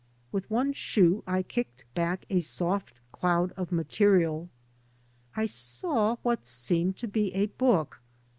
With 0.31 0.49
one 0.49 0.73
shoe 0.73 1.23
I 1.27 1.43
kicked 1.43 1.83
back 1.93 2.25
a 2.27 2.39
soft 2.39 2.99
cloud 3.11 3.51
of 3.51 3.71
material. 3.71 4.49
I 5.35 5.45
saw 5.45 6.15
what 6.23 6.43
seemed 6.43 6.97
to 6.97 7.07
be 7.07 7.31
a 7.35 7.45
book. 7.45 8.01